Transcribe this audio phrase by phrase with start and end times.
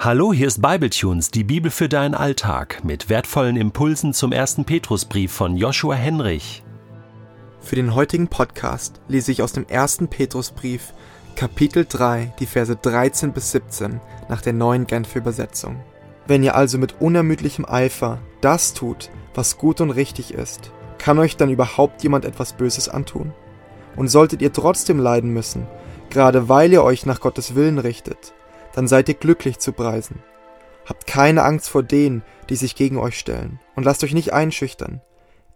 [0.00, 5.32] Hallo, hier ist Bibletunes, die Bibel für deinen Alltag, mit wertvollen Impulsen zum ersten Petrusbrief
[5.32, 6.62] von Joshua Henrich.
[7.60, 10.92] Für den heutigen Podcast lese ich aus dem ersten Petrusbrief,
[11.34, 15.82] Kapitel 3, die Verse 13 bis 17 nach der neuen Genfer Übersetzung.
[16.28, 21.36] Wenn ihr also mit unermüdlichem Eifer das tut, was gut und richtig ist, kann euch
[21.36, 23.32] dann überhaupt jemand etwas Böses antun?
[23.96, 25.66] Und solltet ihr trotzdem leiden müssen,
[26.08, 28.32] gerade weil ihr euch nach Gottes Willen richtet,
[28.74, 30.22] dann seid ihr glücklich zu preisen.
[30.86, 35.02] Habt keine Angst vor denen, die sich gegen euch stellen, und lasst euch nicht einschüchtern.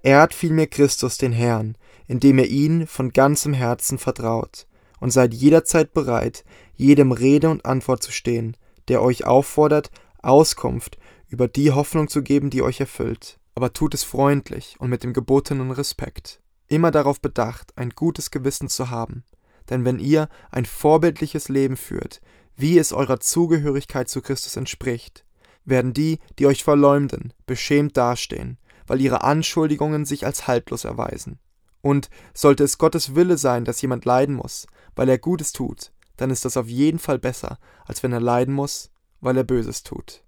[0.03, 4.67] Ehrt vielmehr Christus den Herrn, indem ihr ihn von ganzem Herzen vertraut,
[5.01, 6.45] und seid jederzeit bereit,
[6.75, 8.57] jedem Rede und Antwort zu stehen,
[8.89, 9.91] der euch auffordert,
[10.23, 10.99] Auskunft
[11.29, 13.39] über die Hoffnung zu geben, die euch erfüllt.
[13.55, 16.41] Aber tut es freundlich und mit dem gebotenen Respekt.
[16.69, 19.25] Immer darauf bedacht, ein gutes Gewissen zu haben.
[19.71, 22.21] Denn wenn ihr ein vorbildliches Leben führt,
[22.57, 25.25] wie es eurer Zugehörigkeit zu Christus entspricht,
[25.65, 31.39] werden die, die euch verleumden, beschämt dastehen, weil ihre Anschuldigungen sich als haltlos erweisen.
[31.81, 36.31] Und sollte es Gottes Wille sein, dass jemand leiden muss, weil er Gutes tut, dann
[36.31, 40.25] ist das auf jeden Fall besser, als wenn er leiden muss, weil er Böses tut.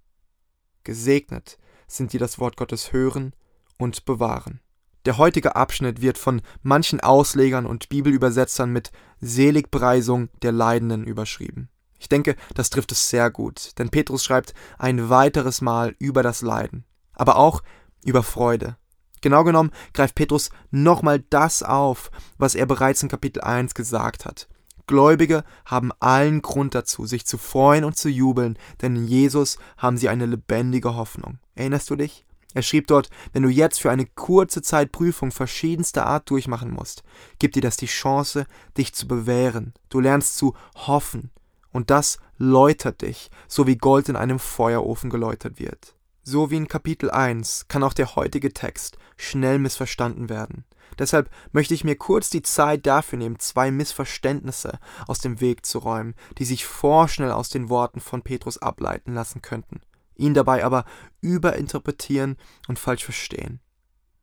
[0.83, 3.35] Gesegnet sind die das Wort Gottes hören
[3.79, 4.61] und bewahren.
[5.05, 11.69] Der heutige Abschnitt wird von manchen Auslegern und Bibelübersetzern mit Seligpreisung der Leidenden überschrieben.
[11.99, 16.43] Ich denke, das trifft es sehr gut, denn Petrus schreibt ein weiteres Mal über das
[16.43, 17.63] Leiden, aber auch
[18.05, 18.77] über Freude.
[19.21, 24.49] Genau genommen greift Petrus nochmal das auf, was er bereits in Kapitel 1 gesagt hat.
[24.87, 29.97] Gläubige haben allen Grund dazu, sich zu freuen und zu jubeln, denn in Jesus haben
[29.97, 31.39] sie eine lebendige Hoffnung.
[31.55, 32.27] Erinnerst du dich?
[32.53, 37.03] Er schrieb dort, wenn du jetzt für eine kurze Zeit Prüfung verschiedenster Art durchmachen musst,
[37.39, 39.73] gibt dir das die Chance, dich zu bewähren.
[39.89, 41.31] Du lernst zu hoffen,
[41.75, 45.97] und das läutert dich, so wie Gold in einem Feuerofen geläutert wird.
[46.23, 50.65] So wie in Kapitel 1 kann auch der heutige Text schnell missverstanden werden.
[51.01, 55.81] Deshalb möchte ich mir kurz die Zeit dafür nehmen, zwei Missverständnisse aus dem Weg zu
[55.81, 59.81] räumen, die sich vorschnell aus den Worten von Petrus ableiten lassen könnten,
[60.15, 60.85] ihn dabei aber
[61.23, 62.37] überinterpretieren
[62.69, 63.61] und falsch verstehen.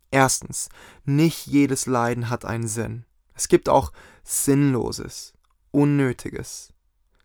[0.09, 0.69] Erstens,
[1.03, 3.05] nicht jedes Leiden hat einen Sinn.
[3.33, 3.91] Es gibt auch
[4.23, 5.33] Sinnloses,
[5.71, 6.71] Unnötiges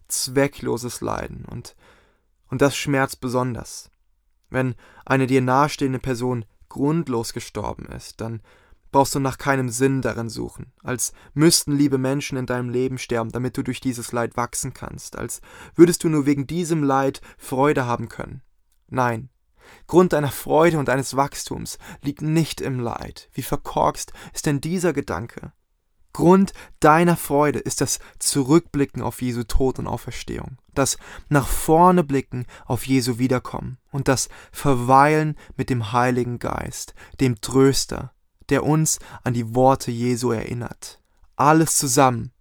[0.08, 1.76] zweckloses Leiden und,
[2.48, 3.90] und das schmerzt besonders.
[4.50, 4.74] Wenn
[5.04, 8.40] eine dir nahestehende Person grundlos gestorben ist, dann
[8.92, 13.30] brauchst du nach keinem Sinn darin suchen, als müssten liebe Menschen in deinem Leben sterben,
[13.32, 15.40] damit du durch dieses Leid wachsen kannst, als
[15.74, 18.42] würdest du nur wegen diesem Leid Freude haben können.
[18.88, 19.28] Nein,
[19.86, 23.28] Grund deiner Freude und deines Wachstums liegt nicht im Leid.
[23.32, 25.52] Wie verkorkst ist denn dieser Gedanke?
[26.16, 30.96] Grund deiner Freude ist das Zurückblicken auf Jesu Tod und Auferstehung, das
[31.28, 38.14] nach vorne blicken auf Jesu Wiederkommen und das Verweilen mit dem Heiligen Geist, dem Tröster,
[38.48, 41.02] der uns an die Worte Jesu erinnert.
[41.36, 42.32] Alles zusammen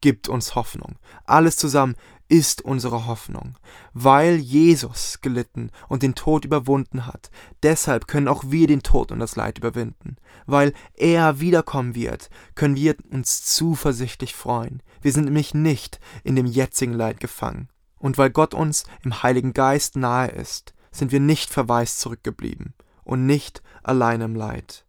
[0.00, 0.96] gibt uns Hoffnung.
[1.26, 1.96] Alles zusammen
[2.32, 3.58] ist unsere Hoffnung.
[3.92, 7.30] Weil Jesus gelitten und den Tod überwunden hat,
[7.62, 10.16] deshalb können auch wir den Tod und das Leid überwinden.
[10.46, 14.82] Weil er wiederkommen wird, können wir uns zuversichtlich freuen.
[15.02, 17.68] Wir sind nämlich nicht in dem jetzigen Leid gefangen.
[17.98, 22.72] Und weil Gott uns im Heiligen Geist nahe ist, sind wir nicht verwaist zurückgeblieben
[23.04, 24.86] und nicht allein im Leid.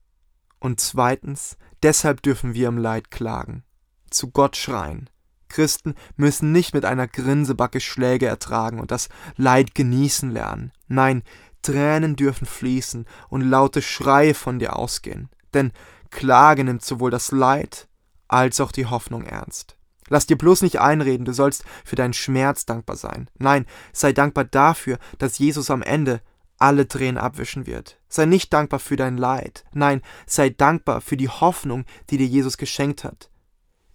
[0.61, 3.65] Und zweitens, deshalb dürfen wir im Leid klagen,
[4.09, 5.09] zu Gott schreien,
[5.53, 10.71] Christen müssen nicht mit einer Grinsebacke Schläge ertragen und das Leid genießen lernen.
[10.87, 11.21] Nein,
[11.61, 15.29] Tränen dürfen fließen und laute Schreie von dir ausgehen.
[15.53, 15.71] Denn
[16.09, 17.87] Klage nimmt sowohl das Leid
[18.27, 19.77] als auch die Hoffnung ernst.
[20.09, 23.29] Lass dir bloß nicht einreden, du sollst für deinen Schmerz dankbar sein.
[23.37, 26.21] Nein, sei dankbar dafür, dass Jesus am Ende
[26.57, 27.99] alle Tränen abwischen wird.
[28.09, 29.65] Sei nicht dankbar für dein Leid.
[29.71, 33.29] Nein, sei dankbar für die Hoffnung, die dir Jesus geschenkt hat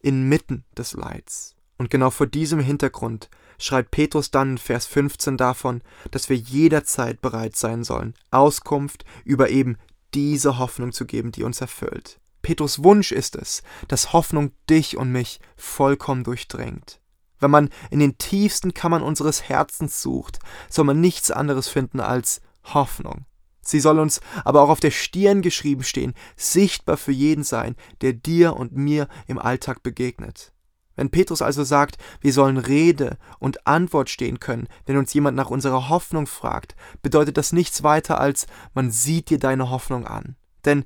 [0.09, 1.55] inmitten des Leids.
[1.77, 3.29] Und genau vor diesem Hintergrund
[3.59, 9.51] schreibt Petrus dann in Vers 15 davon, dass wir jederzeit bereit sein sollen, Auskunft über
[9.51, 9.77] eben
[10.15, 12.19] diese Hoffnung zu geben, die uns erfüllt.
[12.41, 17.01] Petrus Wunsch ist es, dass Hoffnung dich und mich vollkommen durchdringt.
[17.41, 20.39] Wenn man in den tiefsten Kammern unseres Herzens sucht,
[20.69, 23.27] soll man nichts anderes finden als Hoffnung.
[23.69, 28.15] Sie soll uns aber auch auf der Stirn geschrieben stehen, sichtbar für jeden sein, der
[28.15, 30.55] dir und mir im Alltag begegnet.
[30.97, 35.51] Wenn Petrus also sagt, wir sollen Rede und Antwort stehen können, wenn uns jemand nach
[35.51, 40.37] unserer Hoffnung fragt, bedeutet das nichts weiter als man sieht dir deine Hoffnung an.
[40.65, 40.85] Denn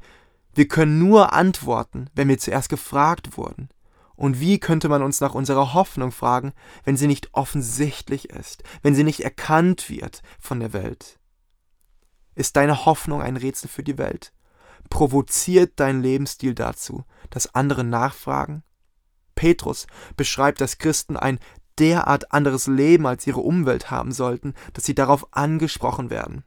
[0.53, 3.69] wir können nur antworten, wenn wir zuerst gefragt wurden.
[4.17, 6.53] Und wie könnte man uns nach unserer Hoffnung fragen,
[6.83, 11.21] wenn sie nicht offensichtlich ist, wenn sie nicht erkannt wird von der Welt?
[12.35, 14.33] Ist deine Hoffnung ein Rätsel für die Welt?
[14.89, 18.63] Provoziert dein Lebensstil dazu, dass andere nachfragen?
[19.35, 19.87] Petrus
[20.17, 21.39] beschreibt, dass Christen ein
[21.79, 26.45] derart anderes Leben als ihre Umwelt haben sollten, dass sie darauf angesprochen werden.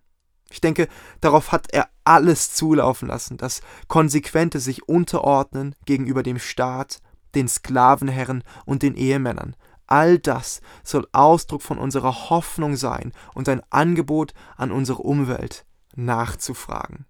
[0.50, 0.88] Ich denke,
[1.22, 7.02] darauf hat er alles zulaufen lassen, das konsequente sich unterordnen gegenüber dem Staat,
[7.34, 9.56] den Sklavenherren und den Ehemännern.
[9.88, 17.06] All das soll Ausdruck von unserer Hoffnung sein und ein Angebot an unsere Umwelt nachzufragen.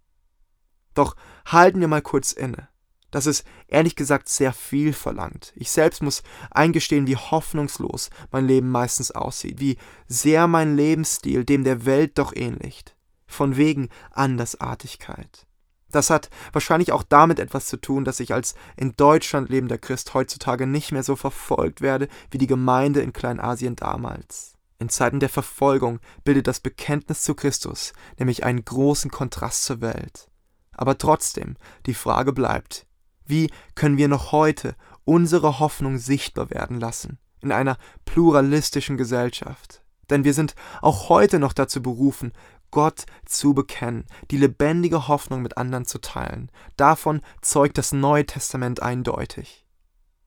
[0.94, 1.16] Doch
[1.46, 2.70] halten wir mal kurz inne.
[3.12, 5.54] Das ist ehrlich gesagt sehr viel verlangt.
[5.56, 9.78] Ich selbst muss eingestehen, wie hoffnungslos mein Leben meistens aussieht, wie
[10.08, 12.96] sehr mein Lebensstil dem der Welt doch ähnlicht.
[13.26, 15.48] Von wegen Andersartigkeit.
[15.90, 20.14] Das hat wahrscheinlich auch damit etwas zu tun, dass ich als in Deutschland lebender Christ
[20.14, 24.55] heutzutage nicht mehr so verfolgt werde wie die Gemeinde in Kleinasien damals.
[24.78, 30.30] In Zeiten der Verfolgung bildet das Bekenntnis zu Christus nämlich einen großen Kontrast zur Welt.
[30.74, 31.56] Aber trotzdem,
[31.86, 32.86] die Frage bleibt,
[33.26, 34.76] wie können wir noch heute
[35.06, 39.82] unsere Hoffnung sichtbar werden lassen in einer pluralistischen Gesellschaft?
[40.10, 42.34] Denn wir sind auch heute noch dazu berufen,
[42.70, 46.52] Gott zu bekennen, die lebendige Hoffnung mit anderen zu teilen.
[46.76, 49.66] Davon zeugt das Neue Testament eindeutig.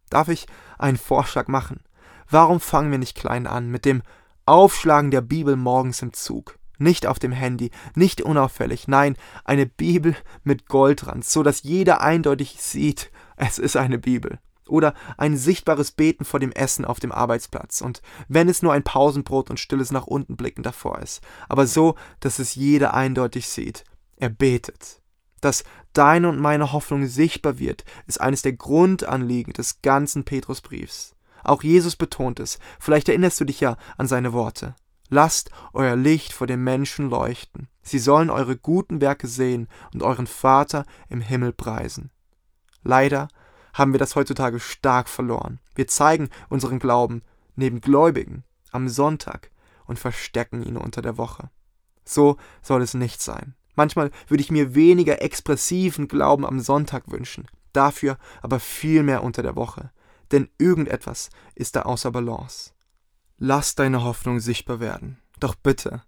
[0.09, 0.47] Darf ich
[0.79, 1.85] einen Vorschlag machen?
[2.31, 4.03] Warum fangen wir nicht klein an mit dem
[4.49, 6.59] Aufschlagen der Bibel morgens im Zug?
[6.79, 12.57] Nicht auf dem Handy, nicht unauffällig, nein, eine Bibel mit Goldrand, so dass jeder eindeutig
[12.59, 14.39] sieht, es ist eine Bibel.
[14.67, 17.81] Oder ein sichtbares Beten vor dem Essen auf dem Arbeitsplatz.
[17.83, 21.23] Und wenn es nur ein Pausenbrot und stilles nach unten blicken davor ist.
[21.49, 23.85] Aber so, dass es jeder eindeutig sieht.
[24.17, 25.03] Er betet.
[25.41, 31.15] Dass deine und meine Hoffnung sichtbar wird, ist eines der Grundanliegen des ganzen Petrusbriefs.
[31.45, 32.59] Auch Jesus betont es.
[32.81, 34.75] Vielleicht erinnerst du dich ja an seine Worte.
[35.09, 37.69] Lasst euer Licht vor den Menschen leuchten.
[37.83, 42.11] Sie sollen eure guten Werke sehen und euren Vater im Himmel preisen.
[42.83, 43.29] Leider
[43.73, 45.61] haben wir das heutzutage stark verloren.
[45.75, 47.23] Wir zeigen unseren Glauben
[47.57, 49.51] neben Gläubigen am Sonntag
[49.87, 51.51] und verstecken ihn unter der Woche.
[52.05, 53.55] So soll es nicht sein.
[53.75, 59.43] Manchmal würde ich mir weniger expressiven Glauben am Sonntag wünschen, dafür aber viel mehr unter
[59.43, 59.91] der Woche.
[60.33, 62.73] Denn irgendetwas ist da außer Balance.
[63.39, 65.19] Lass deine Hoffnung sichtbar werden.
[65.41, 66.03] Doch bitte,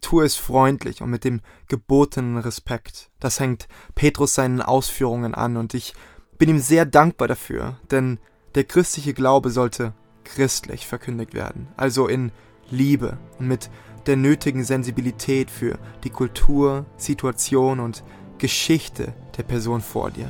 [0.00, 3.10] tu es freundlich und mit dem gebotenen Respekt.
[3.20, 5.94] Das hängt Petrus seinen Ausführungen an und ich
[6.38, 8.18] bin ihm sehr dankbar dafür, denn
[8.54, 12.32] der christliche Glaube sollte christlich verkündigt werden, also in
[12.70, 13.70] Liebe und mit
[14.06, 18.02] der nötigen Sensibilität für die Kultur, Situation und
[18.38, 20.28] Geschichte der Person vor dir.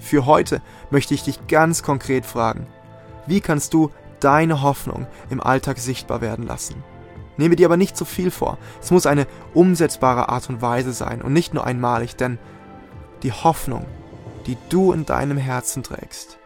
[0.00, 0.60] Für heute
[0.90, 2.66] möchte ich dich ganz konkret fragen,
[3.26, 3.90] wie kannst du
[4.20, 6.82] deine Hoffnung im Alltag sichtbar werden lassen.
[7.36, 8.58] Nehme dir aber nicht zu viel vor.
[8.80, 12.38] Es muss eine umsetzbare Art und Weise sein und nicht nur einmalig, denn
[13.22, 13.86] die Hoffnung,
[14.46, 16.38] die du in deinem Herzen trägst,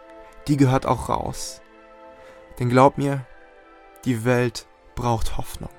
[0.49, 1.61] die gehört auch raus.
[2.59, 3.25] Denn glaub mir,
[4.05, 5.71] die Welt braucht Hoffnung.